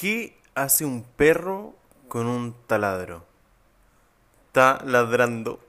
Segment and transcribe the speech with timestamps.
[0.00, 1.74] ¿Qué hace un perro
[2.08, 3.26] con un taladro?
[4.46, 5.60] Está ladrando.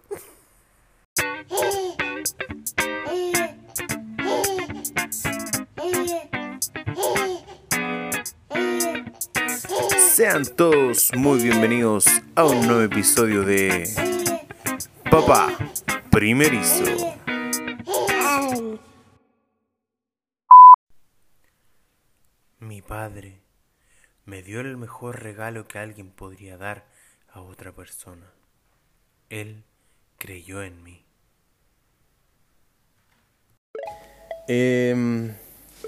[10.14, 12.06] Sean todos muy bienvenidos
[12.36, 13.84] a un nuevo episodio de
[15.12, 15.50] Papá
[16.10, 16.86] Primerizo.
[22.60, 23.51] Mi padre
[24.32, 26.86] me dio el mejor regalo que alguien podría dar
[27.34, 28.32] a otra persona.
[29.30, 29.66] Él
[30.18, 31.04] creyó en mí.
[34.48, 35.36] Em,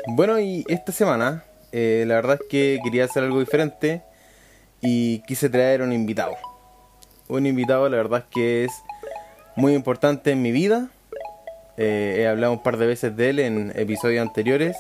[0.08, 4.04] bueno, y esta semana eh, la verdad es que quería hacer algo diferente
[4.82, 6.36] y quise traer un invitado.
[7.30, 8.74] Un invitado, la verdad es que es
[9.56, 10.90] muy importante en mi vida.
[11.78, 14.76] Eh, he hablado un par de veces de él en episodios anteriores.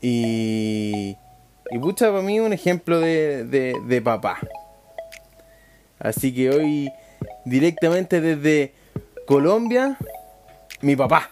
[0.00, 1.16] Y,
[1.70, 4.38] y pucha, para mí un ejemplo de, de, de papá.
[5.98, 6.92] Así que hoy,
[7.44, 8.74] directamente desde
[9.26, 9.98] Colombia,
[10.80, 11.30] mi papá.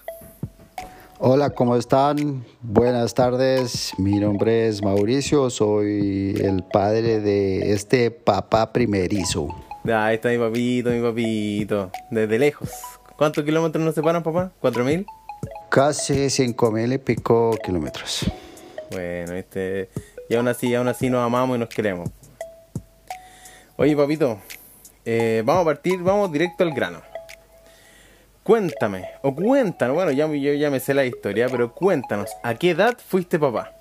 [1.19, 2.45] Hola, ¿cómo están?
[2.61, 9.49] Buenas tardes, mi nombre es Mauricio, soy el padre de este papá primerizo.
[9.87, 12.71] Ah, ahí está mi papito, mi papito, desde lejos.
[13.17, 14.51] ¿Cuántos kilómetros nos separan, papá?
[14.61, 15.07] ¿Cuatro mil?
[15.71, 18.31] Casi cinco mil y pico kilómetros.
[18.91, 19.91] Bueno, este,
[20.29, 22.11] y aún así, aún así nos amamos y nos queremos.
[23.77, 24.39] Oye, papito,
[25.05, 27.03] eh, vamos a partir, vamos directo al grano.
[28.43, 32.71] Cuéntame, o cuéntanos, bueno, ya, yo ya me sé la historia, pero cuéntanos, ¿a qué
[32.71, 33.73] edad fuiste papá?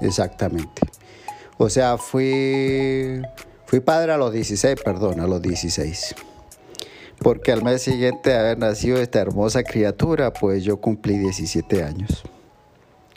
[0.00, 0.80] Exactamente.
[1.58, 3.20] O sea, fui
[3.70, 6.16] fui padre a los 16, perdón, a los 16.
[7.20, 12.24] Porque al mes siguiente de haber nacido esta hermosa criatura, pues yo cumplí 17 años.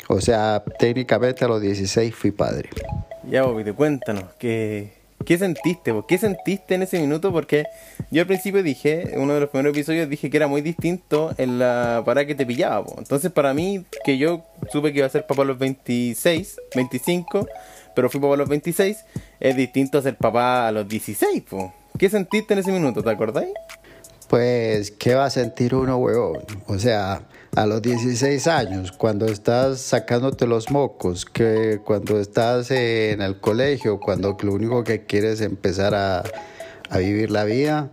[0.08, 2.70] O sea, técnicamente a los 16 fui padre.
[3.28, 4.94] Ya, Bobby, cuéntanos, ¿qué,
[5.26, 5.94] ¿qué sentiste?
[6.08, 7.32] ¿Qué sentiste en ese minuto?
[7.32, 7.66] Porque
[8.12, 11.60] yo al principio dije, uno de los primeros episodios, dije que era muy distinto en
[11.60, 12.86] la para que te pillaba.
[12.98, 17.48] Entonces, para mí, que yo supe que iba a ser papá a los 26, 25,
[17.96, 19.06] pero fui papá a los 26,
[19.40, 21.44] es distinto a ser papá a los 16.
[21.44, 21.74] po.
[21.98, 23.04] ¿Qué sentiste en ese minuto?
[23.04, 23.54] ¿Te acordáis?
[24.28, 26.44] Pues, ¿qué va a sentir uno, huevón?
[26.68, 27.22] O sea,
[27.56, 34.00] a los 16 años, cuando estás sacándote los mocos, que cuando estás en el colegio,
[34.00, 36.24] cuando lo único que quieres es empezar a,
[36.90, 37.90] a vivir la vida,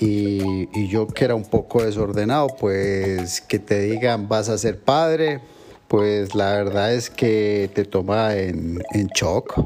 [0.00, 4.78] y, y yo que era un poco desordenado, pues que te digan vas a ser
[4.78, 5.40] padre,
[5.88, 9.60] pues la verdad es que te toma en, en shock.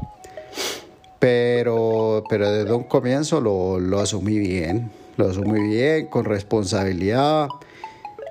[1.19, 7.47] Pero, pero desde un comienzo lo, lo asumí bien, lo asumí bien, con responsabilidad,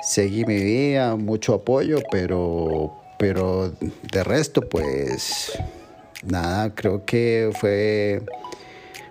[0.03, 3.73] seguí mi vida, mucho apoyo, pero, pero
[4.13, 5.53] de resto, pues
[6.25, 8.23] nada, creo que fue,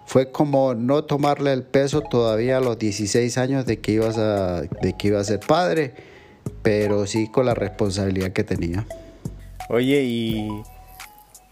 [0.05, 4.93] fue como no tomarle el peso todavía a los 16 años de que, ibas de
[4.97, 5.93] que iba a ser padre,
[6.61, 8.85] pero sí con la responsabilidad que tenía.
[9.69, 10.49] Oye, y,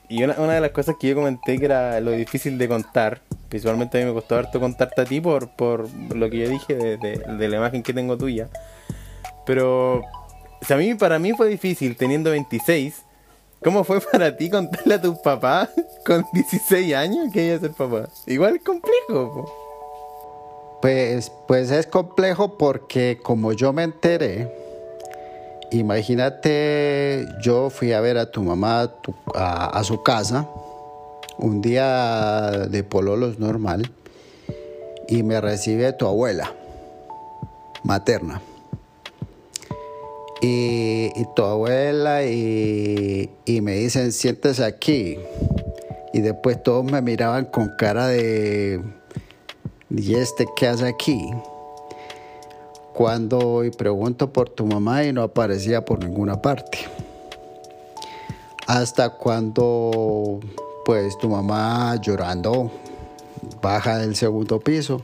[0.09, 3.21] y una, una de las cosas que yo comenté que era lo difícil de contar,
[3.49, 6.75] visualmente a mí me costó harto contarte a ti por, por lo que yo dije
[6.75, 8.49] de, de- la imagen que tengo tuya.
[9.45, 13.03] Pero, o a mí, para mí fue difícil teniendo 26.
[13.63, 15.69] ¿Cómo fue para ti contarle a tus papás
[16.05, 18.07] con 16 años que iba a ser papá?
[18.25, 19.51] Igual es complejo.
[20.81, 24.47] Pues, pues es complejo porque como yo me enteré,
[25.71, 28.91] imagínate, yo fui a ver a tu mamá
[29.35, 30.47] a, su casa
[31.37, 33.91] un día de pololos normal
[35.07, 36.53] y me recibe tu abuela
[37.83, 38.41] materna.
[40.41, 45.17] Y, tu abuela y, y me dicen, siéntese aquí.
[46.13, 48.81] Y después todos me miraban con cara de,
[49.89, 51.29] ¿y este qué hace aquí?
[52.99, 56.79] Cuando y pregunto por tu mamá y no aparecía por ninguna parte.
[58.67, 60.41] Hasta cuando
[60.83, 62.69] pues tu mamá llorando
[63.61, 65.01] baja del segundo piso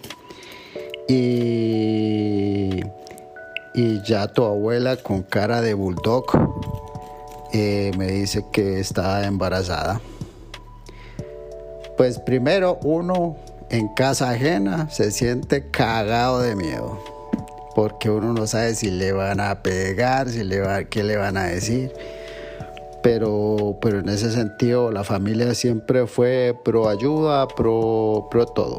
[1.08, 2.82] y,
[3.74, 6.26] y ya tu abuela con cara de bulldog
[7.54, 10.02] eh, me dice que está embarazada.
[11.96, 13.38] Pues primero uno
[13.70, 17.15] en casa ajena se siente cagado de miedo,
[17.76, 21.36] porque uno no sabe si le van a pegar, si le va, qué le van
[21.36, 21.92] a decir.
[23.04, 28.78] Pero, pero en ese sentido la familia siempre fue pro ayuda, pro, pro todo.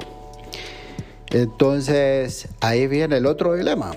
[1.31, 3.93] Entonces, ahí viene el otro dilema.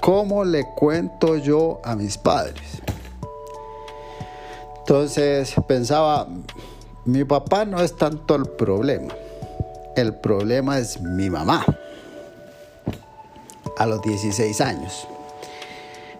[0.00, 2.82] ¿Cómo le cuento yo a mis padres?
[4.80, 6.26] Entonces pensaba,
[7.04, 9.14] mi papá no es tanto el problema,
[9.94, 11.64] el problema es mi mamá
[13.78, 15.06] a los 16 años.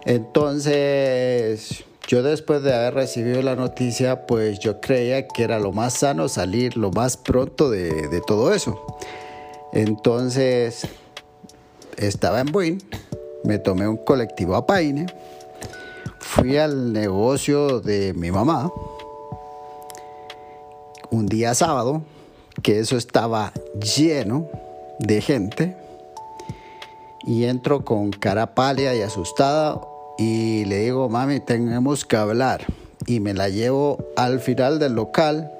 [0.05, 5.93] Entonces, yo después de haber recibido la noticia, pues yo creía que era lo más
[5.93, 8.83] sano salir lo más pronto de, todo eso.
[9.71, 10.87] Entonces,
[11.97, 12.83] estaba en Buin,
[13.43, 15.05] me tomé un colectivo a Paine,
[16.19, 18.71] fui al negocio de mi mamá
[21.11, 22.01] un día sábado,
[22.63, 23.53] que eso estaba
[23.95, 24.49] lleno
[24.99, 25.77] de gente,
[27.23, 29.79] y entro con cara pálida y asustada
[30.17, 32.65] y le digo, mami, tenemos que hablar.
[33.07, 35.51] Y me la llevo al final del local,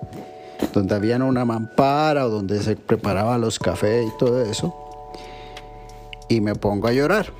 [0.74, 4.76] donde había una mampara o donde se preparaban los cafés y todo eso.
[6.30, 7.34] Y me pongo a llorar.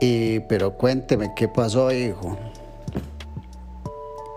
[0.00, 2.36] Y, pero cuénteme qué pasó, hijo.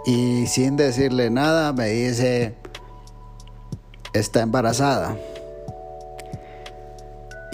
[0.06, 2.54] Y sin decirle nada me dice,
[4.14, 5.18] está embarazada.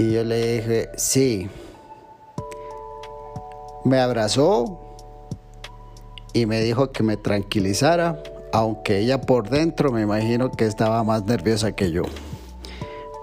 [0.02, 1.48] Y yo le dije, sí.
[3.86, 4.98] Me abrazó
[6.34, 8.18] y me dijo que me tranquilizara,
[8.52, 12.02] aunque ella por dentro me imagino que estaba más nerviosa que yo.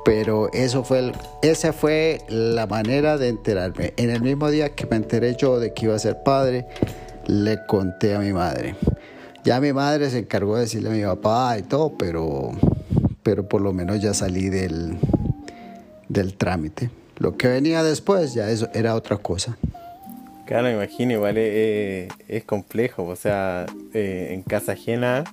[0.04, 1.10] Pero eso fue
[1.42, 3.92] esa fue la manera de enterarme.
[3.96, 6.68] En el mismo día que me enteré yo de que iba a ser padre,
[7.26, 8.76] le conté a mi madre.
[9.42, 12.52] Ya mi madre se encargó de decirle a mi papá y todo, pero,
[13.24, 14.96] pero por lo menos ya salí del,
[16.08, 16.90] del trámite.
[17.18, 19.58] Lo que venía después ya eso era otra cosa.
[20.46, 25.24] Claro, me imagino, igual es, es complejo, o sea, eh, en casa ajena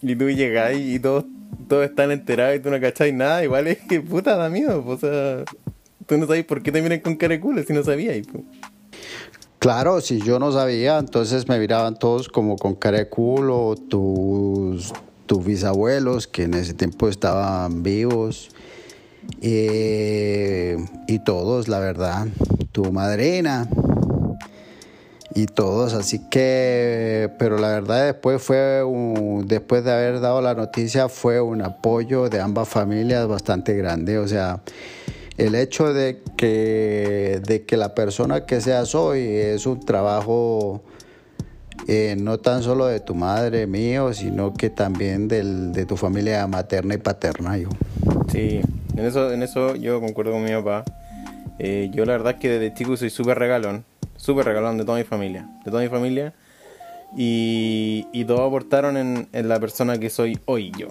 [0.00, 1.24] y tú llegás y todos,
[1.66, 4.96] todos están enterados y tú no cacháis nada, igual es que puta da miedo, o
[4.96, 5.44] sea,
[6.06, 8.26] tú no sabes por qué te miran con cara si no sabías.
[9.58, 14.92] Claro, si yo no sabía, entonces me miraban todos como con cara de culo, tus,
[15.26, 18.50] tus bisabuelos que en ese tiempo estaban vivos,
[19.40, 20.76] eh,
[21.06, 22.26] y todos, la verdad,
[22.72, 23.68] tu madrina,
[25.34, 28.82] y todos, así que, pero la verdad después fue,
[29.44, 34.26] después de haber dado la noticia, fue un apoyo de ambas familias bastante grande, o
[34.26, 34.62] sea,
[35.36, 40.82] el hecho de que, de que la persona que seas hoy es un trabajo
[41.86, 46.44] eh, no tan solo de tu madre mío, sino que también del, de tu familia
[46.48, 47.56] materna y paterna.
[47.56, 47.68] Yo.
[48.32, 48.60] Sí,
[48.98, 50.84] en eso, en eso yo concuerdo con mi papá.
[51.58, 53.84] Eh, yo la verdad es que desde chico soy súper regalón
[54.18, 56.34] súper regalón de toda mi familia, de toda mi familia.
[57.16, 60.88] Y, y todos aportaron en, la persona que soy hoy yo.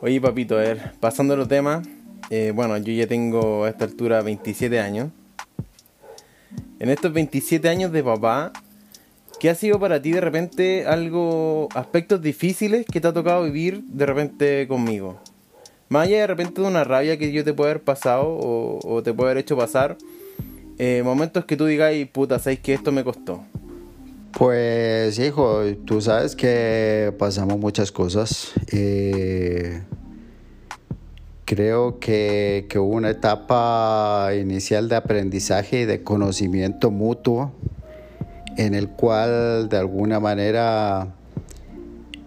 [0.00, 1.86] Oye, papito, a ver, pasando los temas,
[2.30, 5.10] eh, bueno, yo ya tengo a esta altura 27 años.
[6.78, 8.52] En estos 27 años de papá,
[9.38, 13.82] ¿qué ha sido para ti de repente algo, aspectos difíciles que te ha tocado vivir
[13.84, 15.20] de repente conmigo?
[15.94, 19.02] Más allá de repente de una rabia que yo te puedo haber pasado o, o
[19.04, 19.96] te puedo haber hecho pasar,
[20.76, 23.44] eh, momentos que tú digas, puta, ¿sabes que esto me costó?
[24.32, 28.54] Pues hijo, tú sabes que pasamos muchas cosas.
[28.72, 29.84] Eh,
[31.44, 37.52] creo que, que, hubo una etapa inicial de aprendizaje y de conocimiento mutuo
[38.56, 41.14] en el cual de alguna manera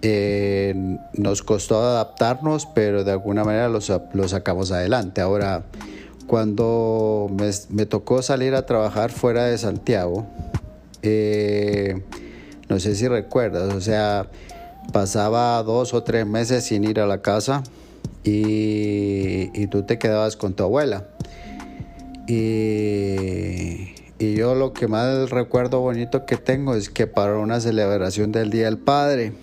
[0.02, 0.76] eh,
[1.14, 3.80] nos costó adaptarnos, pero de alguna manera lo,
[4.14, 5.22] lo sacamos adelante.
[5.22, 5.64] Ahora,
[6.28, 7.28] cuando
[7.70, 10.28] me, tocó salir a trabajar fuera de Santiago,
[11.02, 12.04] eh,
[12.70, 14.28] no sé si recuerdas, o sea,
[14.92, 17.64] pasaba dos o tres meses sin ir a la casa
[18.24, 21.08] y, tú te quedabas con tu abuela.
[22.28, 28.50] Y, yo lo que más recuerdo bonito que tengo es que para una celebración del
[28.50, 29.34] Día del Padre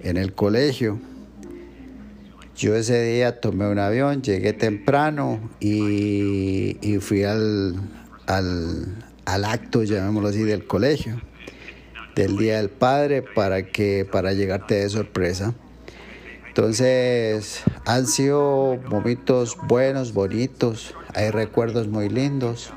[0.00, 0.98] en el colegio,
[2.56, 7.76] yo ese día tomé un avión, llegué temprano y, fui al,
[8.26, 11.20] al, acto, llamémoslo así, del colegio,
[12.14, 15.54] del Día del Padre, para, que, para llegarte de sorpresa.
[16.48, 22.72] Entonces, han sido momentos buenos, bonitos, hay recuerdos muy lindos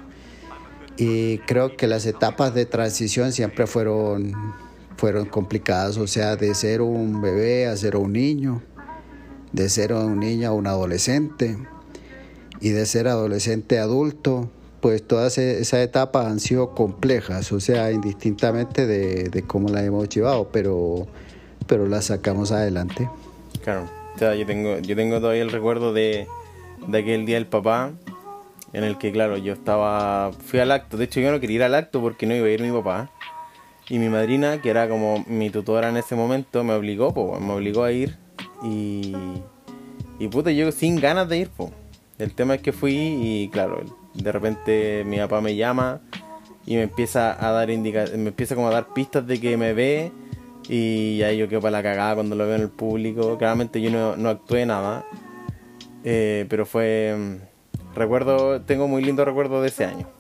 [0.98, 4.34] y creo que las etapas de transición siempre fueron,
[5.00, 8.62] fueron complicadas, o sea, de ser un bebé a ser un niño
[9.51, 11.58] de ser un niño a un adolescente
[12.62, 14.50] y de ser adolescente a adulto,
[14.82, 20.10] pues todas e-, esas etapas han sido complejas, o sea, indistintamente de, cómo las hemos
[20.10, 21.08] llevado, pero,
[21.68, 23.10] pero las sacamos adelante.
[23.63, 23.89] Claro.
[24.15, 26.27] O sea, yo tengo, yo tengo todavía el recuerdo de,
[26.88, 27.94] de aquel día del papá,
[28.74, 30.32] en el que, claro, yo estaba.
[30.46, 30.98] Fui al acto.
[30.98, 33.10] De hecho, yo no quería ir al acto porque no iba a ir mi papá.
[33.89, 37.53] Y mi madrina, que era como mi tutora en ese momento, me obligó, pues, me
[37.53, 38.17] obligó a ir.
[38.63, 39.13] Y.
[40.19, 41.72] Y puta, yo sin ganas de ir, pues.
[42.17, 43.81] El tema es que fui y, claro,
[44.13, 46.01] de repente mi papá me llama
[46.65, 49.74] y me empieza a dar indica me empieza como a dar pistas de que me
[49.74, 50.12] ve
[50.67, 53.38] y ahí yo quedo para la cagada cuando lo veo en el público.
[53.38, 55.05] Claramente yo no, no actué nada,
[56.03, 60.19] eh, pero fue mm, recuerdo, tengo muy lindo recuerdo de ese año.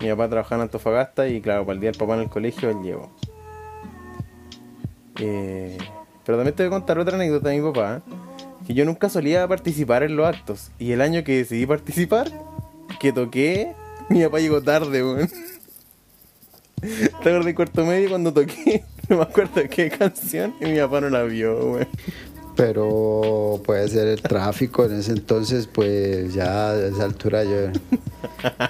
[0.00, 2.70] Mi papá trabajaba en Antofagasta y claro, para el día del papá en el colegio
[2.70, 3.10] él llegó.
[5.20, 5.76] Eh,
[6.24, 8.02] pero también te voy a contar otra anécdota de mi papá,
[8.66, 10.70] que yo nunca solía participar en los actos.
[10.78, 12.30] Y el año que decidí participar,
[13.00, 13.74] que toqué,
[14.08, 15.28] mi papá llegó tarde, weón.
[16.80, 18.84] ¿Te acuerdas de cuarto medio cuando toqué?
[19.08, 21.88] No me acuerdo qué canción y mi papá no la vio, weón.
[22.58, 27.70] Pero puede ser el tráfico en ese entonces, pues ya a esa altura yo...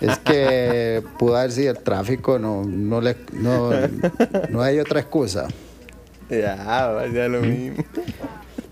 [0.02, 3.70] Es que pudo haber sido el tráfico, no, no, le, no,
[4.50, 5.48] no hay otra excusa.
[6.28, 7.82] Ya, ya lo mismo.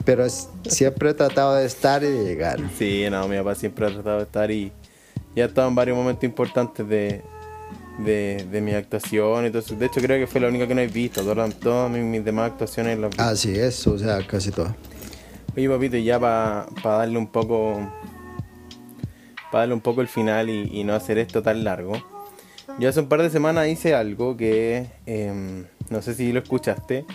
[0.05, 2.61] Pero es- siempre he tratado de estar y de llegar.
[2.79, 4.71] Sí, no, mi papá siempre ha tratado de estar y,
[5.35, 7.23] y ha estado en varios momentos importantes de,
[8.05, 9.75] de, de mi actuación eso.
[9.75, 11.23] De hecho, creo que fue la única que no he visto.
[11.23, 13.17] Todas, todas mis, mis demás actuaciones las vi.
[13.19, 14.75] Así es, o sea, casi todo.
[15.57, 17.91] Oye, papito, ya para darle un poco.
[19.51, 21.95] Para darle un poco el final y, no hacer esto tan largo.
[22.79, 24.87] Yo hace un par de semanas hice algo que.
[25.07, 27.07] em, no sé si lo escuchaste.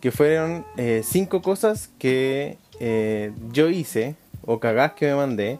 [0.00, 5.58] Que fueron eh, cinco cosas que eh, yo hice, o cagás que me mandé,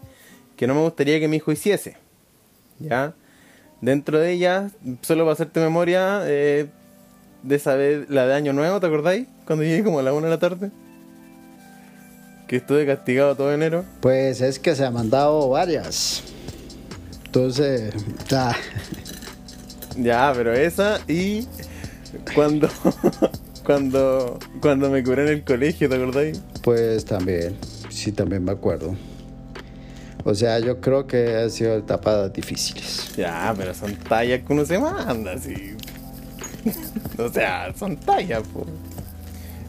[0.56, 1.96] que no me gustaría que mi hijo hiciese.
[2.78, 3.14] ¿Ya?
[3.80, 6.66] Dentro de ellas, solo para hacerte memoria, eh,
[7.42, 9.26] de esa vez, la de Año Nuevo, ¿te acordáis?
[9.46, 10.70] Cuando llegué como a la una de la tarde.
[12.46, 13.84] Que estuve castigado todo enero.
[14.00, 16.22] Pues es que se han mandado varias.
[17.24, 17.92] Entonces,
[18.28, 18.56] ya.
[19.96, 21.46] Ya, pero esa y
[22.34, 22.68] cuando
[23.64, 26.40] cuando cuando me curé en el colegio, ¿te acordáis?
[26.62, 27.56] Pues también,
[27.88, 28.94] sí, también me acuerdo.
[30.24, 33.14] O sea, yo creo que han sido etapas difíciles.
[33.16, 35.76] Ya, pero son tallas que uno se manda, así.
[37.18, 38.66] o sea, son tallas, po.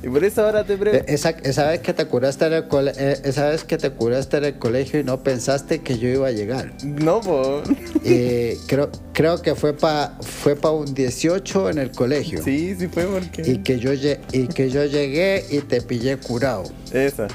[0.07, 1.05] Y por eso ahora te pregunto.
[1.07, 4.37] Esa, esa vez que te curaste en el cole- eh, esa vez que te curaste
[4.37, 6.71] en el colegio y no pensaste que yo iba a llegar.
[6.85, 7.61] No, po.
[8.05, 12.41] Eh, creo, creo que fue para fue pa un 18 en el colegio.
[12.41, 13.41] Sí, sí fue porque.
[13.51, 16.63] Y que, yo, y que yo llegué y te pillé curado.
[16.93, 17.27] Esa.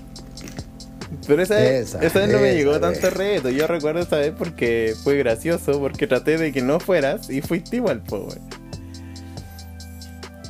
[1.26, 2.80] Pero esa vez, Esa, esa vez no me llegó vez.
[2.80, 3.50] tanto reto.
[3.50, 7.76] Yo recuerdo esa vez porque fue gracioso, porque traté de que no fueras y fuiste
[7.76, 8.38] igual, po, wey.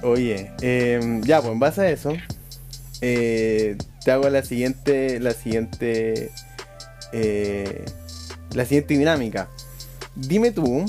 [0.03, 2.13] Oye, em, ya, pues en base a eso,
[3.01, 6.31] eh, te hago la siguiente, la siguiente,
[7.13, 7.85] eh,
[8.53, 9.49] la siguiente dinámica.
[10.17, 10.85] Dime tú,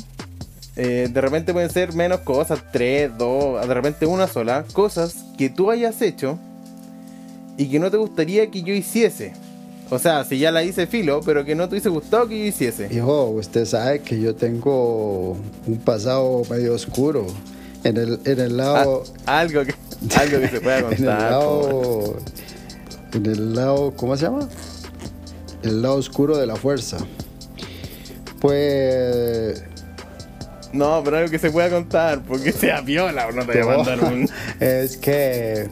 [0.76, 5.50] eh, de repente pueden ser menos cosas, tres, dos, de repente una sola, cosas que
[5.50, 6.40] tú hayas hecho
[7.58, 9.34] y que no te gustaría que yo hiciese.
[9.92, 12.46] O sea, si ya la hice filo, pero que no te hubiese gustado que yo
[12.46, 12.88] hiciese.
[12.92, 17.28] Hijo, usted sabe que yo tengo un pasado medio oscuro.
[17.84, 19.04] En el, en el lado.
[19.26, 19.74] Ah, algo que
[20.20, 21.18] algo que se pueda en el contar.
[21.18, 22.18] po, lado.
[23.14, 23.94] En el lado.
[23.96, 24.48] ¿Cómo se llama?
[25.64, 26.98] El lado oscuro de la fuerza.
[28.40, 29.64] Pues.
[30.74, 33.78] No, pero algo que se pueda contar, porque sea viola o no te voy a
[33.78, 34.30] mandar un.
[34.60, 35.70] Es que.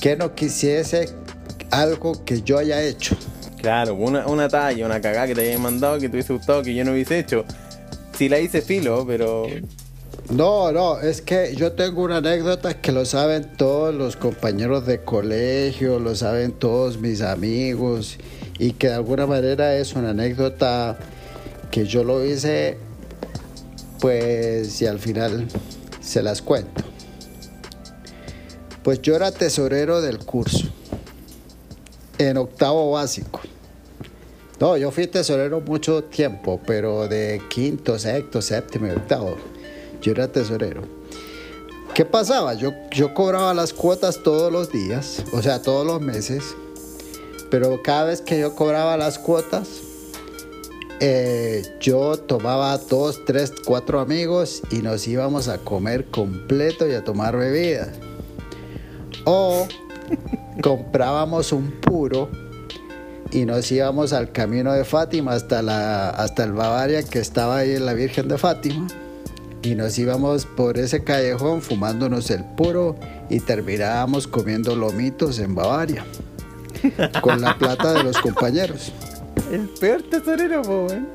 [0.00, 1.10] Que no quisiese
[1.70, 3.16] algo que yo haya hecho.
[3.58, 6.74] Claro, una, una talla, una cagada que te haya mandado que te hubiese gustado que
[6.74, 7.44] yo no hubiese hecho.
[8.16, 9.46] Si la hice filo, pero.
[10.30, 15.02] No, no, es que yo tengo una anécdota que lo saben todos los compañeros de
[15.02, 18.16] colegio, lo saben todos mis amigos
[18.56, 20.96] y que de alguna manera es una anécdota
[21.72, 22.78] que yo lo hice,
[24.00, 25.48] pues y al final
[26.00, 26.84] se las cuento.
[28.84, 30.68] Pues yo era tesorero del curso
[32.18, 33.40] en octavo básico.
[34.60, 39.36] No, yo fui tesorero mucho tiempo, pero de quinto, sexto, séptimo y octavo.
[40.00, 40.82] Yo era tesorero.
[41.94, 42.54] ¿Qué pasaba?
[42.54, 46.54] Yo, yo cobraba las cuotas todos los días, o sea, todos los meses,
[47.50, 49.68] pero cada vez que yo cobraba las cuotas,
[51.00, 57.02] eh, yo tomaba dos, tres, cuatro amigos y nos íbamos a comer completo y a
[57.02, 57.88] tomar bebidas.
[59.24, 59.66] O
[60.62, 62.30] comprábamos un puro
[63.32, 67.72] y nos íbamos al camino de Fátima hasta, la, hasta el Bavaria que estaba ahí
[67.72, 68.86] en la Virgen de Fátima
[69.62, 72.96] y nos íbamos por ese callejón fumándonos el puro
[73.28, 76.04] y terminábamos comiendo lomitos en Bavaria.
[77.22, 78.92] con la plata de los compañeros.
[79.52, 81.08] El peor tesorero, po, weón.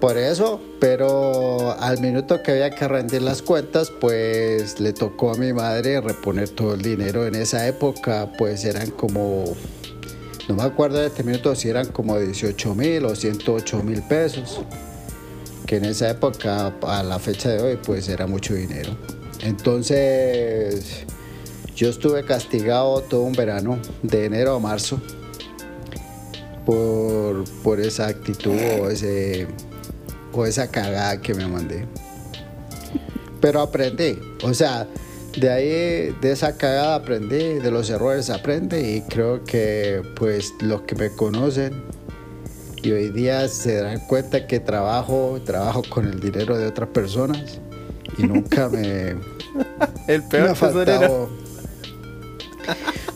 [0.00, 5.34] Por eso, pero al minuto que había que rendir las cuentas, pues le tocó a
[5.36, 7.26] mi madre reponer todo el dinero.
[7.26, 9.44] En esa época, pues eran como,
[10.48, 14.62] no me acuerdo de este minuto si eran como 18 mil o 108 mil pesos.
[15.70, 18.90] Que en esa época, a la fecha de hoy, pues era mucho dinero.
[19.40, 21.04] Entonces,
[21.76, 25.00] yo estuve castigado todo un verano, de enero a marzo,
[26.66, 29.46] por, por esa actitud o ese
[30.32, 31.86] o esa cagada que me mandé.
[33.40, 34.88] Pero aprendí, o sea,
[35.38, 40.80] de ahí, de esa cagada aprendí, de los errores aprende y creo que pues los
[40.80, 41.84] que me conocen
[42.82, 47.58] y hoy día se dan cuenta que trabajo, trabajo con el dinero de otras personas
[48.18, 49.16] y nunca me...
[50.06, 51.00] El peor me ha tesorero.
[51.00, 51.28] faltado-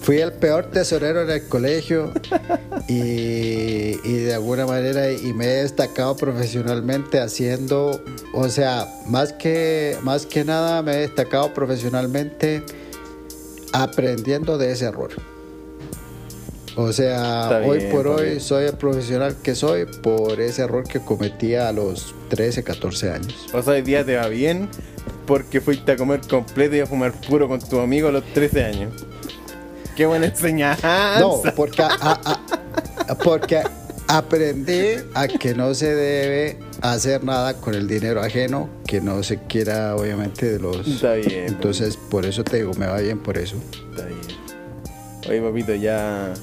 [0.02, 2.12] Fui el peor tesorero en el colegio
[2.88, 2.92] y,
[4.04, 8.02] y de alguna manera y me he destacado profesionalmente haciendo,
[8.34, 12.62] o sea, más que, más que nada me he destacado profesionalmente
[13.72, 15.10] aprendiendo de ese error.
[16.76, 18.40] O sea, Está hoy bien, por hoy bien.
[18.40, 23.46] soy el profesional que soy por ese error que cometía a los 13, 14 años.
[23.52, 24.68] O sea, hoy día te va bien
[25.26, 28.64] porque fuiste a comer completo y a fumar puro con tu amigo a los 13
[28.64, 28.92] años.
[29.96, 31.20] Qué buena enseñanza.
[31.20, 32.40] No, porque, a- a-
[33.08, 33.62] a- porque
[34.08, 39.38] aprendí a que no se debe hacer nada con el dinero ajeno que no se
[39.38, 40.86] quiera obviamente de los...
[40.88, 41.44] Está bien.
[41.46, 43.54] Entonces, por eso te digo, me va bien por eso.
[43.90, 44.20] Está bien.
[45.28, 46.34] Oye, papito, ya.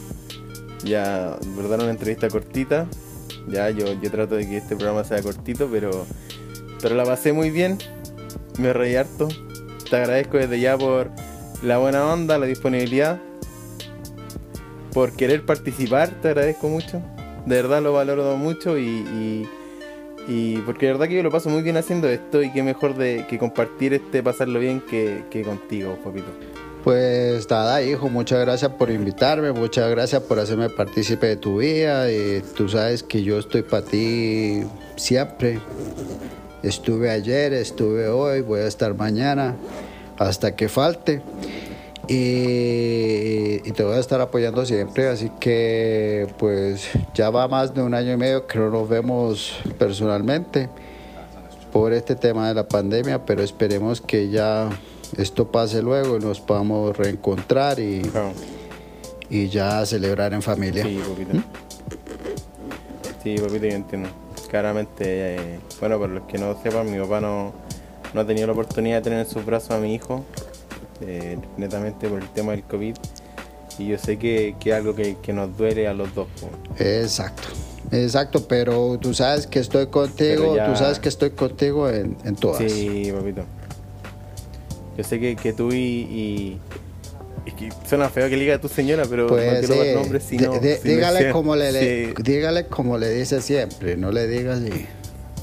[0.84, 2.88] Ya, verdad, una entrevista cortita.
[3.48, 6.06] Ya, yo, yo trato de que este programa sea cortito, pero.
[6.82, 7.78] Pero la pasé muy bien.
[8.58, 9.28] Me reí harto.
[9.90, 11.12] Te agradezco desde ya por
[11.64, 13.20] la buena onda, la disponibilidad.
[14.94, 17.02] Por querer participar, te agradezco mucho.
[17.46, 18.86] De verdad lo valoro mucho y.
[18.86, 19.50] y
[20.28, 22.96] y porque de verdad que yo lo paso muy bien haciendo esto y qué mejor
[22.96, 26.32] de que compartir este pasarlo bien que, que contigo, papito.
[26.84, 32.12] Pues nada, hijo, muchas gracias por invitarme, muchas gracias por hacerme partícipe de tu vida.
[32.12, 34.64] Y tú sabes que yo estoy para ti
[34.96, 35.60] siempre.
[36.64, 39.56] Estuve ayer, estuve hoy, voy a estar mañana,
[40.18, 41.22] hasta que falte.
[42.08, 47.84] Y, y te voy a estar apoyando siempre, así que pues ya va más de
[47.84, 50.68] un año y medio que no nos vemos personalmente
[51.72, 54.70] por este tema de la pandemia, pero esperemos que ya
[55.18, 58.32] esto pase luego y nos podamos reencontrar y, Claro.
[59.30, 60.84] y ya celebrar en familia.
[60.86, 61.44] Sí, papito.
[63.24, 64.10] Sí, papito, yo entiendo.
[64.50, 67.54] Claramente, eh, bueno, para los que no sepan, mi papá no,
[68.14, 70.26] no ha tenido la oportunidad de tener en sus brazos a mi hijo,
[71.02, 72.96] eh, netamente por el tema del COVID.
[73.80, 76.28] Y yo sé que, que es algo que, que nos duele a los dos.
[76.78, 77.48] Exacto,
[77.92, 82.36] exacto, pero tú sabes que estoy contigo, ya- tú sabes que estoy contigo en, en
[82.36, 82.58] todas.
[82.70, 83.44] Sí, papito.
[85.02, 86.60] Yo sé que, que tú y, y-
[87.46, 89.86] Es que suena feo que le diga a tu señora, pero no Pues quiero dar
[89.88, 92.14] sí, nombres, si no- no dígale, como le, le- Sí.
[92.24, 94.86] dígale como le dice siempre, no le digas y...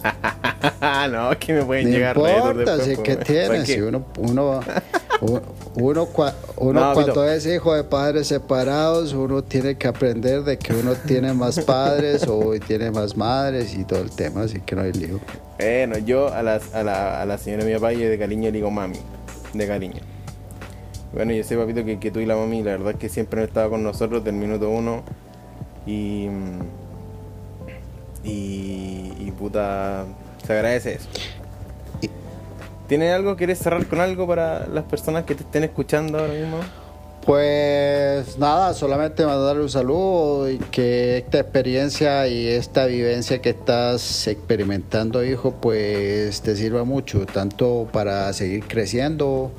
[1.10, 4.60] no, que me pueden No llegar importa, después, si que ¿para tiene, si uno, uno,
[5.20, 5.42] uno,
[5.74, 6.08] uno
[6.56, 7.28] uno No, cuando Pito.
[7.28, 12.28] es hijo de padres separados, uno tiene que aprender de que uno tiene más padres
[12.28, 15.18] o tiene más madres y todo el tema, así que no hay lío.
[15.58, 18.52] Bueno, yo a, las- a, la, a la señora de mi papá de cariño le
[18.52, 18.98] digo mami,
[19.52, 20.00] de cariño.
[21.12, 23.40] Bueno, yo sé, papito, que, que tú y la mami, la verdad es que siempre
[23.40, 25.02] han estado con nosotros del minuto uno.
[25.86, 26.28] Y.
[28.24, 29.12] Y.
[29.18, 30.04] Y puta.
[30.46, 31.08] Se agradece eso.
[32.88, 33.36] ¿Tienes algo?
[33.36, 36.58] ¿Quieres cerrar con algo para las personas que te estén escuchando ahora mismo?
[37.28, 44.26] Pues nada, solamente mandarle un saludo y que esta experiencia y esta vivencia que estás
[44.28, 49.52] experimentando, hijo, pues te sirva mucho, tanto para seguir creciendo,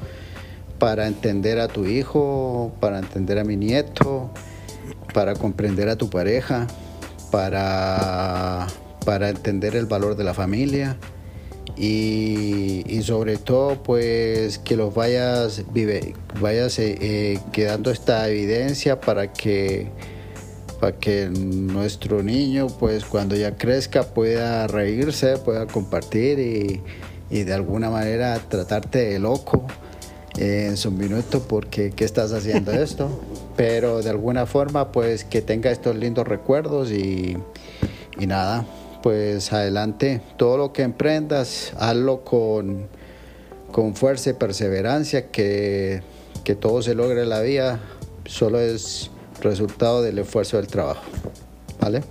[0.79, 4.31] para entender a tu hijo, para entender a mi nieto,
[5.13, 6.65] para comprender a tu pareja,
[7.29, 8.65] para,
[9.05, 10.97] para entender el valor de la familia
[11.79, 18.99] y, y sobre todo pues que los vayas vive vayas eh, eh, quedando esta evidencia
[18.99, 19.87] para que
[20.81, 26.81] para que nuestro niño pues cuando ya crezca pueda reírse pueda compartir y,
[27.29, 29.65] y de alguna manera tratarte de loco
[30.37, 33.09] eh, en su minuto porque qué estás haciendo esto
[33.55, 37.37] pero de alguna forma pues que tenga estos lindos recuerdos y,
[38.19, 38.65] y nada
[39.01, 42.87] pues adelante todo lo que emprendas hazlo con,
[43.71, 46.03] con fuerza y perseverancia que,
[46.43, 47.79] que todo se logre en la vida
[48.25, 49.09] solo es
[49.41, 51.03] resultado del esfuerzo del trabajo.
[51.79, 52.03] ¿Vale?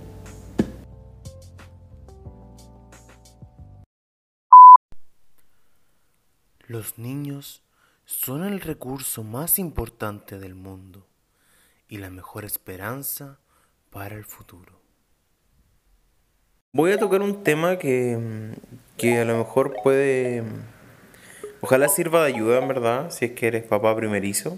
[6.67, 7.63] Los niños
[8.05, 11.07] son el recurso más importante del mundo
[11.87, 13.39] y la mejor esperanza
[13.89, 14.79] para el futuro.
[16.71, 18.15] Voy a tocar un tema que,
[18.95, 20.43] que a lo mejor puede...
[21.61, 24.55] Ojalá sirva de ayuda, en verdad, si es que eres papá primerizo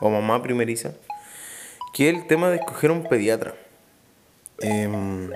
[0.00, 0.92] o mamá primeriza,
[1.92, 3.54] que es el tema de escoger un pediatra.
[4.60, 5.30] Em,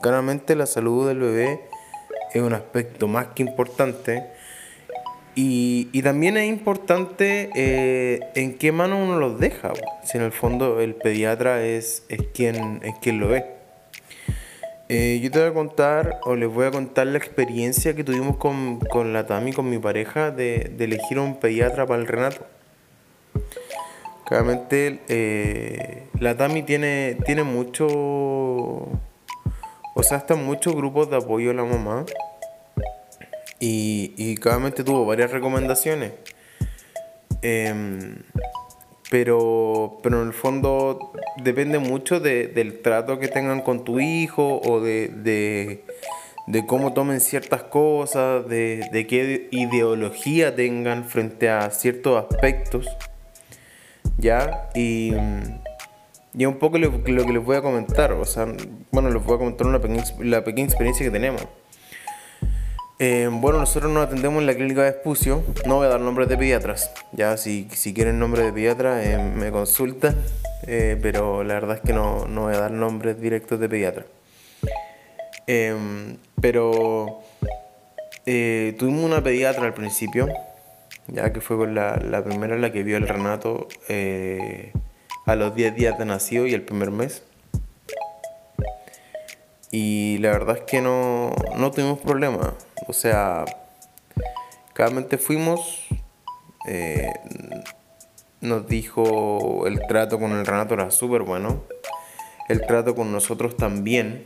[0.00, 1.60] claramente la salud del bebé
[2.32, 4.30] es un aspecto más que importante
[5.34, 10.32] y, y también es importante eh, en qué mano uno los deja, si en el
[10.32, 13.61] fondo el pediatra es, es, quien, es quien lo ve.
[14.88, 18.36] Eh, yo te voy a contar, o les voy a contar la experiencia que tuvimos
[18.36, 22.46] con, con la Tami, con mi pareja, de, de elegir un pediatra para el Renato.
[24.26, 28.88] Claramente eh, la Tami tiene, tiene mucho, o
[30.02, 32.04] sea, están muchos grupos de apoyo a la mamá
[33.60, 36.12] y, y claramente tuvo varias recomendaciones.
[37.42, 38.16] Em,
[39.12, 44.58] pero, pero en el fondo depende mucho de, del trato que tengan con tu hijo
[44.64, 45.84] o de, de,
[46.46, 52.88] de cómo tomen ciertas cosas, de, qué ideología tengan frente a ciertos aspectos.
[54.16, 54.70] ¿Ya?
[54.74, 55.12] Y,
[56.32, 58.46] y un poco lo, lo, que les voy a comentar, o sea,
[58.92, 61.46] bueno, les voy a comentar una pequeña, la pequeña experiencia que tenemos.
[63.04, 65.42] Eh, bueno, nosotros nos atendemos en la clínica de Espucio.
[65.66, 66.88] No voy a dar nombres de pediatras.
[67.10, 70.14] Ya, si, si quieren nombres de pediatra, eh, me consultan.
[70.68, 74.06] Eh, pero la verdad es que no, no, voy a dar nombres directos de pediatra.
[75.48, 77.22] Em, pero
[78.24, 80.28] eh, tuvimos una pediatra al principio,
[81.08, 84.70] ya que fue con la, la primera la que vio el Renato eh,
[85.26, 87.24] a los 10 días de nacido y el primer mes.
[89.74, 92.52] Y la verdad es que no, no tuvimos problemas.
[92.86, 93.46] O sea,
[94.74, 95.86] claramente fuimos,
[96.68, 97.10] eh,
[98.42, 101.62] nos dijo el trato con el Renato era súper bueno,
[102.50, 104.24] el trato con nosotros también.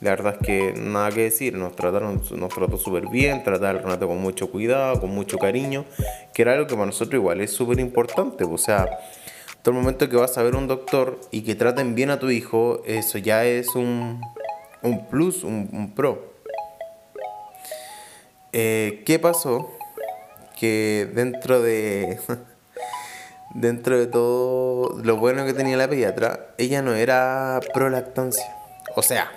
[0.00, 3.82] La verdad es que nada que decir, nos trataron, nos trató súper bien, tratar al
[3.82, 5.84] Renato con mucho cuidado, con mucho cariño,
[6.32, 8.44] que era algo que para nosotros igual es súper importante.
[8.44, 8.88] O sea,
[9.60, 12.30] todo el momento que vas a ver un doctor y que traten bien a tu
[12.30, 14.22] hijo, eso ya es un,
[14.82, 16.34] un plus, un, un pro.
[18.52, 19.70] Eh, ¿Qué pasó?
[20.58, 22.18] Que dentro de.
[23.54, 28.56] dentro de todo lo bueno que tenía la pediatra, ella no era pro lactancia.
[28.96, 29.30] O sea,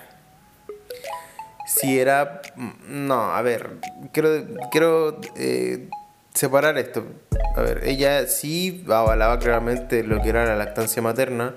[1.65, 2.41] si era.
[2.87, 3.77] No, a ver,
[4.11, 4.29] quiero,
[4.71, 5.89] quiero eh,
[6.33, 7.05] separar esto.
[7.55, 11.55] A ver, ella sí avalaba claramente lo que era la lactancia materna,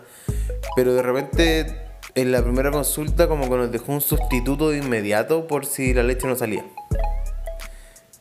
[0.77, 1.86] pero de repente
[2.17, 6.03] en la primera consulta como que nos dejó un sustituto de inmediato por si la
[6.03, 6.65] leche no salía.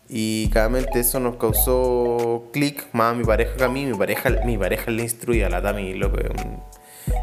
[0.10, 3.86] Y claramente eso nos causó clic más a mi pareja que a mí.
[3.86, 6.18] Mi pareja, mi pareja le instruía a la Tami, loco.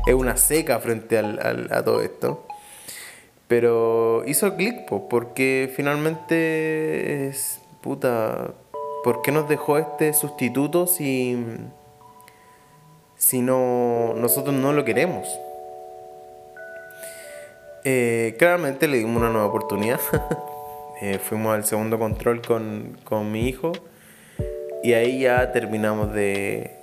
[0.06, 2.46] Es una seca frente al, al, a todo esto.
[3.48, 7.32] Pero hizo clic, pues, porque finalmente.
[7.82, 8.54] Puta.
[9.04, 11.36] ¿Por qué nos dejó este sustituto si.
[13.16, 14.14] si no.
[14.16, 15.28] nosotros no lo queremos?
[17.84, 20.00] Eh, claramente le dimos una nueva oportunidad.
[21.02, 23.72] eh, fuimos al segundo control con, con, mi hijo
[24.84, 26.76] y ahí ya terminamos de,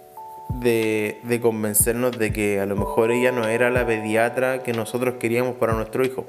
[0.62, 5.16] de, de, convencernos de que a lo mejor ella no era la pediatra que nosotros
[5.20, 6.26] queríamos para nuestro hijo.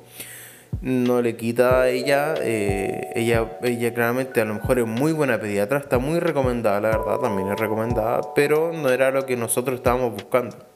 [0.82, 5.40] No le quita a ella, eh, ella, ella claramente a lo mejor es muy buena
[5.40, 9.76] pediatra, está muy recomendada, la verdad, también es recomendada, pero no era lo que nosotros
[9.76, 10.69] estábamos buscando.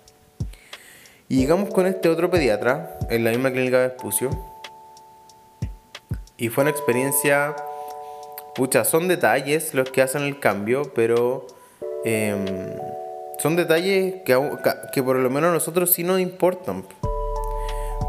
[1.29, 4.31] Y llegamos con este otro pediatra en la misma clínica de Espucio
[6.37, 7.55] y fue una experiencia,
[8.55, 11.47] pucha, son detalles los que hacen el cambio, pero
[12.05, 12.77] eh,
[13.39, 14.39] son detalles que,
[14.93, 16.85] que por lo menos a nosotros sí nos importan.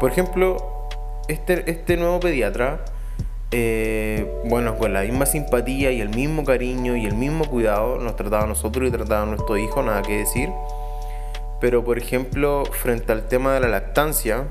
[0.00, 0.56] Por ejemplo,
[1.28, 2.84] este, este nuevo pediatra,
[3.52, 8.16] eh, bueno, con la misma simpatía y el mismo cariño y el mismo cuidado, nos
[8.16, 10.50] trataba a nosotros y trataba a nuestro hijo, nada que decir.
[11.60, 14.44] Pero por ejemplo, frente al tema de la lactancia,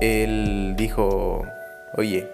[0.00, 1.44] él dijo,
[1.96, 2.28] oye,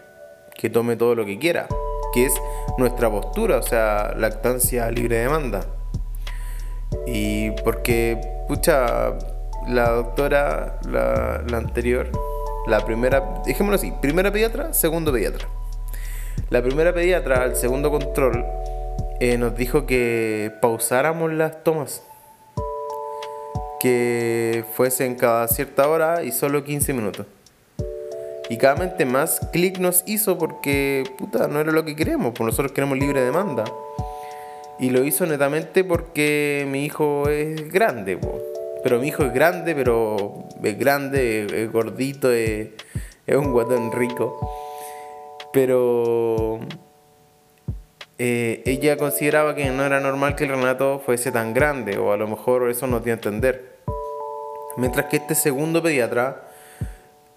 [0.55, 1.67] que tome todo lo que quiera,
[2.13, 2.33] que es
[2.79, 5.67] nuestra postura, o sea, lactancia libre demanda.
[7.07, 9.15] Y porque, pucha,
[9.69, 12.09] la doctora, la, la anterior,
[12.67, 15.47] la primera, dejémoslo así, primera pediatra, segundo pediatra.
[16.51, 18.45] La primera pediatra, al segundo control,
[19.21, 22.03] eh, nos dijo que pausáramos las tomas.
[23.85, 27.27] Que fuesen cada cierta hora y solo 15 minutos.
[28.49, 32.47] Y cada mente más clic nos hizo porque, puta, no era lo que queremos, pues
[32.47, 33.65] nosotros queremos libre demanda.
[34.81, 38.19] Y lo hizo netamente porque mi hijo es grande,
[38.83, 42.69] pero mi hijo es grande, pero es grande, es, gordito, es,
[43.27, 44.51] es un guatón rico.
[45.53, 46.59] Pero
[48.17, 52.17] eh, ella consideraba que no era normal que el Renato fuese tan grande, o a
[52.17, 53.74] lo mejor eso nos dio a entender.
[54.77, 56.49] Mientras que este segundo pediatra,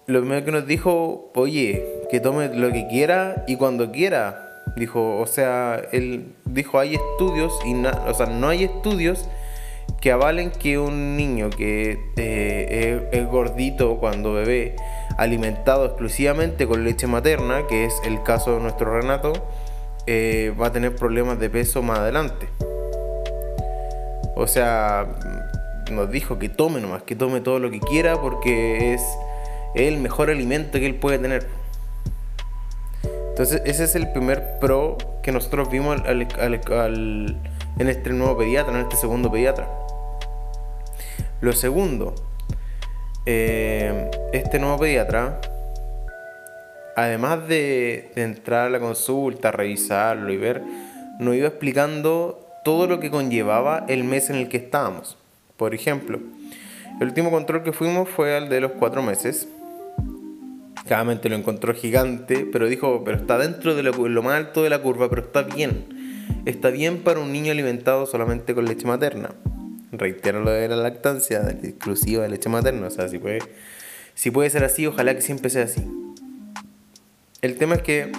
[0.06, 4.44] lo primero que nos dijo, oye, que tome lo que quiera y cuando quiera.
[4.76, 9.28] Dijo, o sea, él dijo, hay estudios, y o sea, no hay estudios
[10.00, 14.76] que avalen que un niño que eh, es, gordito cuando bebé,
[15.16, 19.32] alimentado exclusivamente con leche materna, que es el caso de nuestro Renato,
[20.06, 22.48] eh, va a tener problemas de peso más adelante.
[24.36, 25.47] O sea,
[25.90, 29.02] nos dijo que tome nomás, que tome todo lo que quiera porque es
[29.74, 31.46] el mejor alimento que él puede tener.
[33.30, 38.96] Entonces ese es el primer pro que nosotros vimos en este nuevo pediatra, en este
[38.96, 39.68] segundo pediatra.
[41.40, 42.14] Lo segundo,
[43.26, 45.40] eh, este nuevo pediatra
[46.98, 50.62] además de, entrar a la consulta, revisarlo y ver,
[51.20, 55.17] nos iba explicando todo lo que conllevaba el mes en el que estábamos.
[55.58, 56.20] Por ejemplo,
[57.00, 59.48] el último control que fuimos fue al de los cuatro meses.
[60.86, 64.80] Claramente lo encontró gigante, pero dijo, pero está dentro de lo, más alto de la
[64.80, 65.84] curva, pero está bien.
[66.46, 69.30] Está bien para un niño alimentado solamente con leche materna.
[69.90, 72.86] Reitero lo de la lactancia, exclusiva de leche materna.
[72.86, 73.40] O sea, si puede,
[74.14, 75.82] si puede ser así, ojalá que siempre sea así.
[77.42, 78.12] El tema es que,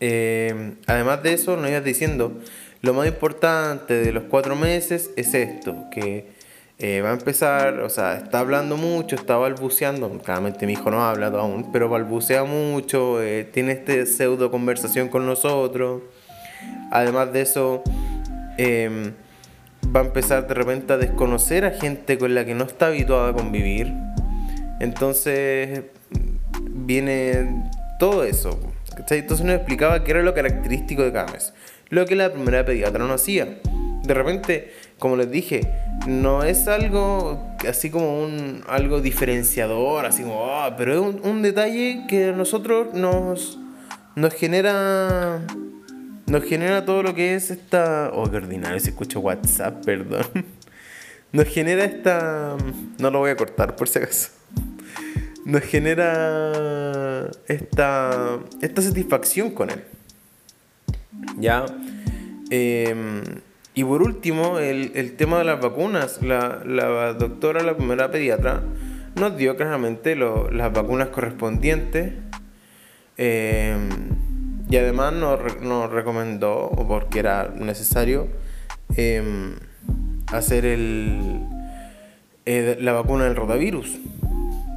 [0.00, 2.38] eh, además de eso, nos ibas diciendo,
[2.82, 6.36] lo más importante de los cuatro meses es esto, que
[6.78, 11.02] eh, va a empezar, o sea, está hablando mucho, está balbuceando, claramente mi hijo no
[11.02, 16.02] habla aún, pero balbucea mucho, eh, tiene este pseudo conversación con nosotros.
[16.90, 17.82] Además de eso,
[18.58, 19.14] em,
[19.94, 23.30] va a empezar de repente a desconocer a gente con la que no está habituada
[23.30, 23.92] a convivir.
[24.80, 25.84] Entonces,
[26.60, 28.58] viene todo eso.
[28.96, 31.52] Entonces nos explicaba qué era lo característico de Cames.
[31.88, 33.60] Lo que la primera pediatra no hacía.
[34.02, 35.72] De repente, como les dije,
[36.06, 42.04] no es algo así como un algo diferenciador, así como, ah, pero es un, detalle
[42.08, 43.58] que a nosotros nos,
[44.14, 45.40] nos genera
[46.26, 48.10] nos genera todo lo que es esta.
[48.12, 50.26] Oh, qué ordinario, se escucha WhatsApp, perdón.
[51.32, 52.56] Nos genera esta.
[52.98, 54.30] No lo voy a cortar por si acaso
[55.46, 59.84] nos genera esta, esta satisfacción con él.
[61.38, 61.66] ¿Ya?
[62.50, 63.22] Em,
[63.74, 66.22] y por último, el, tema de las vacunas.
[66.22, 68.62] La, doctora, la primera pediatra,
[69.16, 72.12] nos dio claramente las vacunas correspondientes.
[73.16, 73.88] Em,
[74.68, 78.28] y además nos, nos, recomendó, porque era necesario,
[78.96, 79.54] em,
[80.32, 81.40] hacer el,
[82.46, 83.98] eh, la vacuna del rotavirus.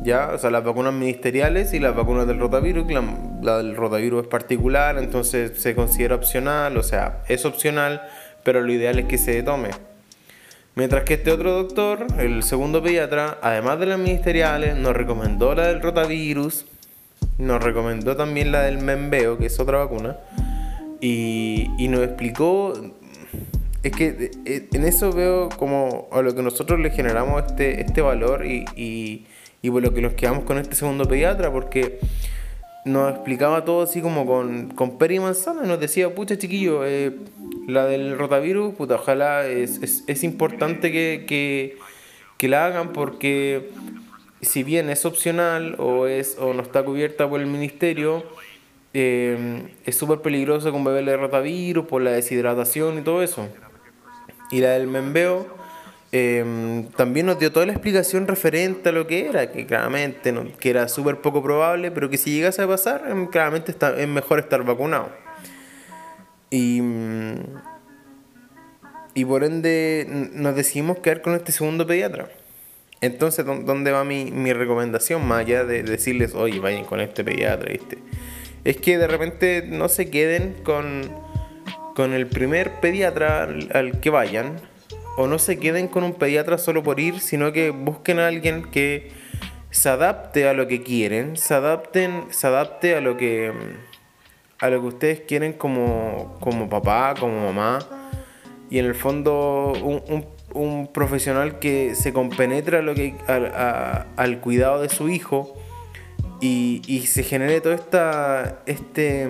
[0.03, 0.31] ¿ya?
[0.33, 3.03] O sea, las vacunas ministeriales y las vacunas del rotavirus, la,
[3.41, 8.01] del rotavirus es particular, entonces se considera opcional, o sea, es opcional,
[8.43, 9.69] pero lo ideal es que se tome.
[10.75, 15.67] Mientras que este otro doctor, el segundo pediatra, además de las ministeriales, nos recomendó la
[15.67, 16.65] del rotavirus,
[17.37, 20.17] nos recomendó también la del membeo, que es otra vacuna,
[21.01, 22.73] y, y nos explicó
[23.81, 28.01] es que eh, en eso veo como a lo que nosotros le generamos este, este
[28.01, 28.65] valor y,
[29.61, 31.99] y por lo que nos quedamos con este segundo pediatra, porque
[32.89, 36.85] nos explicaba todo así como con, con peri y manzana, y nos decía, pucha chiquillo,
[36.85, 37.15] eh,
[37.67, 41.77] la del rotavirus, puta, ojalá es, es, importante que, que,
[42.37, 43.69] que, la hagan porque
[44.41, 48.23] si bien es opcional o, es, o no está cubierta por el ministerio,
[48.93, 53.47] eh, es súper peligroso con beberle rotavirus por la deshidratación y todo eso.
[54.51, 55.58] Y la del membeo
[56.11, 60.69] Em, también nos dio toda la explicación referente a lo que era, que claramente que
[60.71, 64.39] era súper poco probable, pero que si llegase a pasar, em, claramente está, es mejor
[64.39, 65.09] estar vacunado.
[66.49, 67.35] Y, mm,
[69.13, 72.29] y por ende nos decidimos quedar con este segundo pediatra.
[73.01, 75.25] Entonces, ¿dónde va mi, mi recomendación?
[75.25, 77.99] Más allá de decirles, oye, vayan con este pediatra, ¿viste?
[78.65, 81.09] Es que de repente no se queden con,
[81.95, 84.57] con el primer pediatra al que vayan,
[85.17, 88.63] o no se queden con un pediatra solo por ir, sino que busquen a alguien
[88.71, 89.11] que
[89.71, 93.51] se adapte a lo que quieren, se adapten, se adapte a lo que
[94.59, 97.79] a lo que ustedes quieren como, como papá, como mamá.
[98.69, 104.89] Y en el fondo un, un profesional que se compenetra lo que, al cuidado de
[104.89, 105.55] su hijo
[106.41, 109.27] y, y se genere todo esta, este,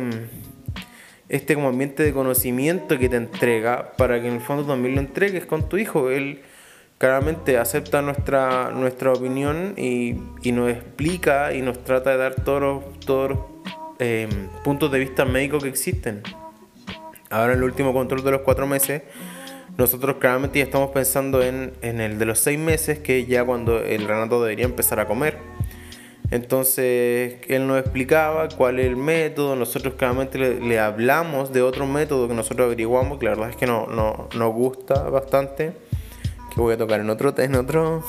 [1.29, 5.01] este como ambiente de conocimiento que te entrega para que en el fondo también lo
[5.01, 6.09] entregues con tu hijo.
[6.09, 6.41] Él
[6.97, 12.61] claramente acepta nuestra, nuestra opinión y, y nos explica y nos trata de dar todos
[12.61, 13.39] los, todos los
[13.99, 14.29] em,
[14.63, 16.23] puntos de vista médicos que existen.
[17.29, 19.03] Ahora en el último control de los cuatro meses,
[19.77, 23.79] nosotros claramente ya estamos pensando en, en el de los seis meses, que ya cuando
[23.79, 25.37] el Renato debería empezar a comer.
[26.31, 32.27] Entonces él nos explicaba cuál es el método, nosotros claramente le, hablamos de otro método
[32.27, 35.73] que nosotros averiguamos, que la verdad es que no, no, nos gusta bastante,
[36.53, 38.03] que voy a tocar en otro, en otro,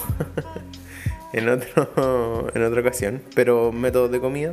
[1.33, 4.53] en otro, en otra ocasión, pero métodos de comida.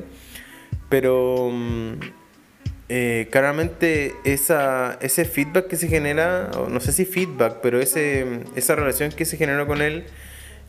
[0.88, 1.93] Pero mm,
[2.88, 8.75] eh, claramente esa, ese feedback que se genera, no sé si feedback, pero ese, esa
[8.75, 10.06] relación que se generó con él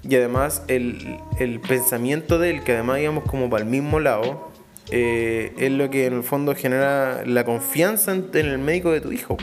[0.02, 4.48] y además el, el, pensamiento de él, que además íbamos como para el mismo lado,
[4.90, 9.12] eh, es lo que en el fondo genera la confianza en, el médico de tu
[9.12, 9.37] hijo.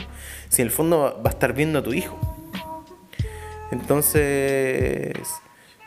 [0.48, 2.18] Si en el fondo va, a estar viendo a tu hijo.
[3.70, 5.12] Entonces,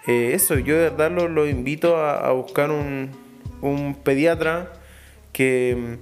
[0.08, 3.10] eh, eso, yo de verdad lo, invito a, buscar un,
[3.62, 4.74] un, pediatra
[5.34, 5.98] que,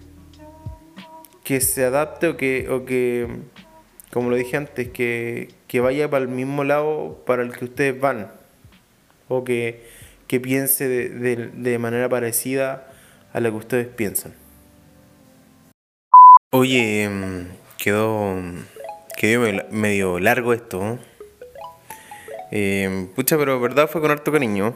[1.44, 3.28] que se adapte o que, o que,
[4.12, 8.00] como lo dije antes, que, que vaya para el mismo lado para el que ustedes
[8.00, 8.37] van
[9.28, 9.84] o que,
[10.28, 12.88] piense de, manera parecida
[13.34, 14.34] a la que ustedes piensan.
[16.52, 18.36] Oye, em, quedó,
[19.18, 21.00] quedó medio largo esto.
[22.52, 24.74] Eh, pucha, pero verdad fue con harto cariño.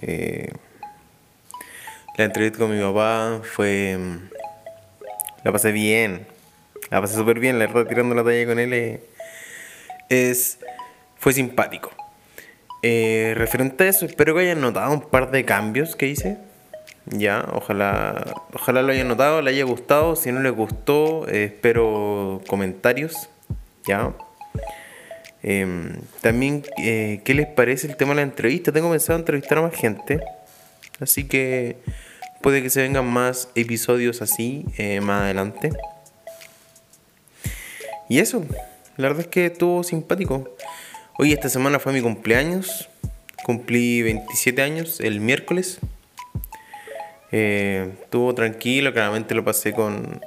[0.00, 0.52] Eh,
[2.16, 3.92] la entrevista con mi papá fue...
[3.92, 4.28] Em,
[5.42, 6.26] la pasé bien.
[6.90, 8.72] La pasé súper bien, la verdad, tirando la talla con él.
[8.72, 9.00] Eh,
[10.08, 10.58] es,
[11.16, 11.90] fue simpático.
[12.88, 16.38] Eh, referente a eso, espero que hayan notado un par de cambios que hice.
[17.06, 20.14] Ya, ojalá, ojalá lo hayan notado, le haya gustado.
[20.14, 23.28] Si no les gustó, eh, espero comentarios.
[23.88, 24.12] Ya.
[25.42, 28.70] Em, también, eh, ¿qué les parece el tema de la entrevista?
[28.70, 30.20] Tengo pensado entrevistar a más gente.
[31.00, 31.78] Así que
[32.40, 34.64] puede que se vengan más episodios así
[35.02, 35.70] más adelante.
[38.08, 38.44] Y eso,
[38.96, 40.56] la verdad es que estuvo simpático.
[41.18, 42.90] Hoy esta semana fue mi cumpleaños.
[43.42, 45.78] Cumplí 27 años el miércoles.
[47.32, 50.20] Eh, estuvo tranquilo, claramente lo pasé con,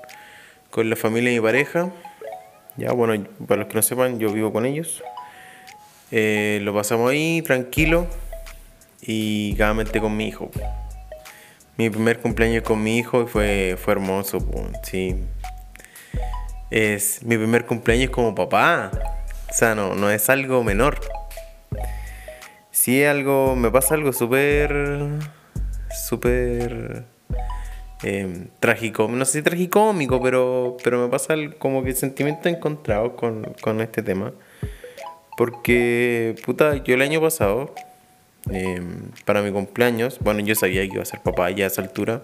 [0.72, 1.92] con la familia y mi pareja.
[2.76, 5.04] Ya, bueno, para los que no sepan, yo vivo con ellos.
[6.10, 8.08] Eh, lo pasamos ahí, tranquilo.
[9.04, 10.50] Y claramente con mi hijo.
[11.78, 14.40] Mi primer cumpleaños con mi hijo fue, fue hermoso,
[14.82, 15.18] sí.
[16.72, 19.19] Es mi primer cumpleaños como papá.
[19.50, 21.00] O sea, no, no es algo menor.
[22.72, 25.10] Es algo, me pasa algo súper,
[26.08, 27.06] súper
[28.04, 29.08] eh, trágico.
[29.08, 34.02] No sé si tragicómico, pero, pero me pasa como que sentimiento encontrado con, con este
[34.02, 34.34] tema.
[35.38, 37.74] Porque, puta, yo el año pasado,
[38.50, 41.82] em, para mi cumpleaños, bueno, yo sabía que iba a ser papá ya a esa
[41.82, 42.24] altura.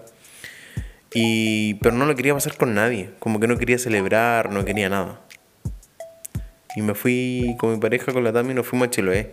[1.14, 3.10] Y, pero no lo quería pasar con nadie.
[3.20, 5.20] Como que no quería celebrar, no quería nada.
[6.76, 9.30] Y me fui con mi pareja, con la Tami, nos fuimos a Chiloé.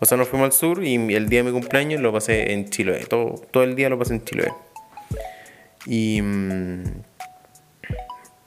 [0.00, 2.68] O sea, nos fuimos al sur y el día de mi cumpleaños lo pasé en
[2.68, 3.04] Chiloé.
[3.06, 4.52] Todo, todo el día lo pasé en Chiloé.
[5.86, 6.82] Y, mm,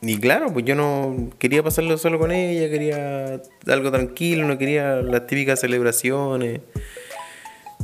[0.02, 4.98] y claro, pues yo no quería pasarlo solo con ella, quería algo tranquilo, no quería
[4.98, 6.60] las típicas celebraciones.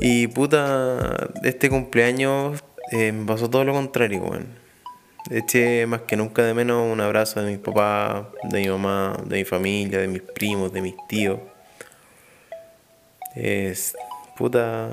[0.02, 2.62] Y puta, este cumpleaños
[2.92, 4.59] eh, pasó todo lo contrario, bueno
[5.30, 9.38] eché más que nunca de menos un abrazo de mis papás, de mi mamá, de
[9.38, 11.40] mi familia, de mis primos, de mis tíos.
[13.36, 13.96] Es
[14.38, 14.90] puta.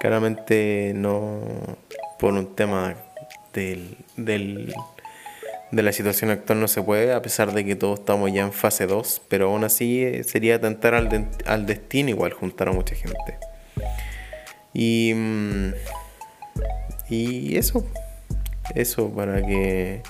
[0.00, 1.40] Claramente no
[2.18, 2.94] por un tema
[3.52, 4.72] del, del,
[5.70, 8.52] de la situación actual no se puede, a pesar de que todos estamos ya en
[8.52, 12.94] fase 2, pero aún así eh, sería atentar al, al destino igual juntar a mucha
[12.94, 13.38] gente.
[14.72, 15.72] Y, mm,
[17.10, 17.84] y eso
[18.74, 20.02] eso para que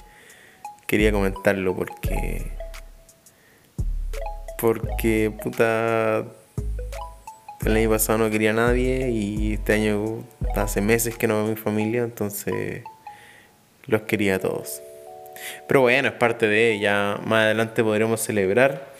[0.87, 2.51] quería comentarlo porque
[4.59, 6.25] porque puta
[7.65, 10.25] el año pasado no quería a nadie y este año
[10.57, 12.83] hace meses que no veo a mi familia entonces
[13.87, 14.83] los quería a todos.
[15.67, 18.91] Pero bueno es parte de ella más adelante podremos celebrar.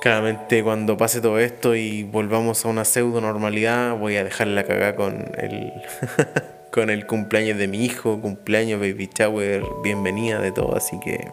[0.00, 4.62] Claramente cuando pase todo esto y volvamos a una pseudo normalidad voy a dejar la
[4.62, 5.72] cagada con el
[6.78, 11.32] con el cumpleaños de mi hijo, cumpleaños, baby shower, bienvenida de todo, así que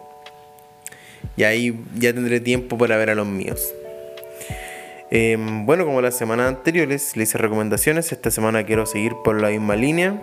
[1.36, 3.72] Y ahí ya tendré tiempo para ver a los míos.
[5.08, 9.50] Em, bueno, como las semanas anteriores le hice recomendaciones, esta semana quiero seguir por la
[9.50, 10.20] misma línea.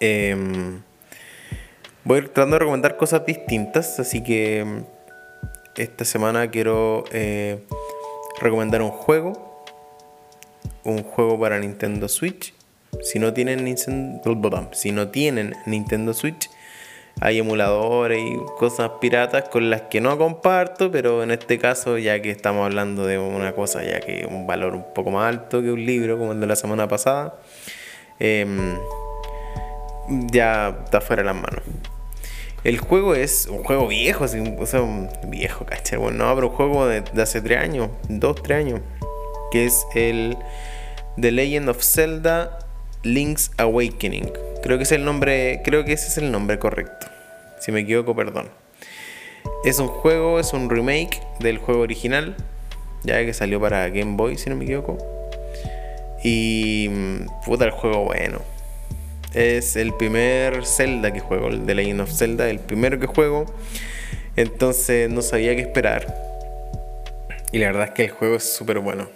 [0.00, 0.80] Em,
[2.04, 4.64] voy tratando de recomendar cosas distintas, así que
[5.76, 7.58] esta semana quiero eh,
[8.40, 9.62] recomendar un juego.
[10.84, 12.54] Un juego para Nintendo Switch.
[13.02, 13.64] Si no tienen
[15.66, 16.50] Nintendo Switch,
[17.20, 22.20] hay emuladores y cosas piratas con las que no comparto, pero en este caso, ya
[22.22, 25.70] que estamos hablando de una cosa ya que un valor un poco más alto que
[25.70, 27.38] un libro, como el de la semana pasada,
[28.18, 28.78] em,
[30.32, 31.62] ya está fuera de las manos.
[32.64, 35.98] El juego es un juego viejo, o sea, un viejo, ¿cachai?
[35.98, 38.80] Bueno, no, pero un juego de, de hace 3 años, 2, 3 años,
[39.50, 40.36] que es el
[41.18, 42.58] The Legend of Zelda
[43.02, 44.30] Link's Awakening.
[44.62, 47.06] Creo que es el nombre, creo que ese es el nombre correcto.
[47.58, 48.50] Si me equivoco, perdón.
[49.64, 52.36] Es un juego, es un remake del juego original,
[53.02, 54.98] ya que salió para Game Boy, si no me equivoco.
[56.22, 58.40] Y mm, puta el juego bueno.
[59.32, 63.46] Es el primer Zelda que juego, el de Legend of Zelda, el primero que juego.
[64.36, 66.14] Entonces no sabía qué esperar.
[67.52, 69.08] Y la verdad es que el juego es súper bueno.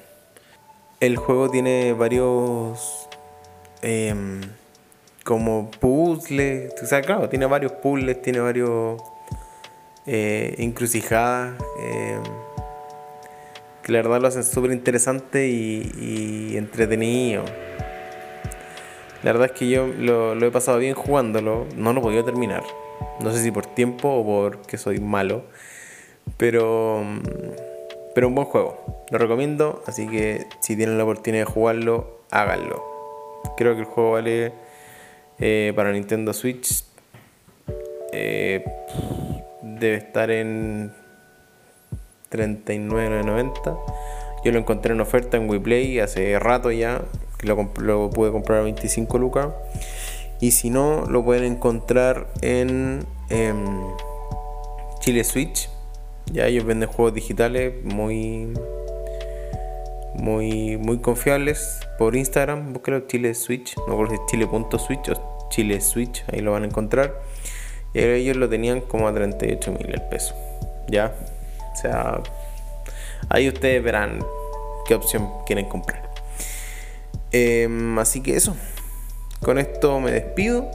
[1.00, 3.03] El juego tiene varios
[3.86, 4.40] Em,
[5.24, 6.72] como puzzles.
[6.82, 9.02] O sea, claro, tiene varios puzzles, tiene varios
[10.06, 11.54] eh, encrucijadas.
[11.78, 12.22] Em,
[13.82, 17.44] que la verdad lo hacen súper interesante y, entretenido.
[19.22, 21.66] La verdad es que yo lo, he pasado bien jugándolo.
[21.76, 22.62] No lo he podido terminar.
[23.20, 25.44] No sé si por tiempo o porque soy malo.
[26.38, 27.04] Pero,
[28.14, 29.04] pero un buen juego.
[29.10, 29.82] Lo recomiendo.
[29.86, 32.93] Así que si tienen la oportunidad de jugarlo, háganlo.
[33.56, 34.52] Creo que el juego vale
[35.38, 36.84] eh, para Nintendo Switch.
[38.12, 38.64] Eh,
[39.62, 40.92] debe estar en
[42.30, 43.78] 39.90.
[44.44, 47.02] Yo lo encontré en oferta en WePlay hace rato ya.
[47.42, 49.48] Lo, lo pude comprar a 25 lucas.
[50.40, 53.64] Y si no, lo pueden encontrar en em,
[55.00, 55.68] Chile Switch.
[56.32, 58.52] Ya ellos venden juegos digitales muy
[60.14, 62.72] muy, muy confiables por Instagram.
[62.72, 67.20] Búsquelo Chile Switch, no si chile.switch o Chile Switch, ahí lo van a encontrar.
[67.92, 70.34] Y ellos lo tenían como a 38 mil el peso.
[70.88, 71.14] Ya,
[71.72, 72.20] o sea,
[73.28, 74.24] ahí ustedes verán
[74.86, 76.10] qué opción quieren comprar.
[77.30, 78.56] Em, así que eso,
[79.42, 80.70] con esto me despido.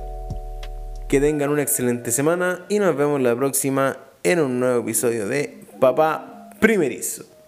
[1.08, 5.64] Que tengan una excelente semana y nos vemos la próxima en un nuevo episodio de
[5.80, 7.39] Papá Primerizo.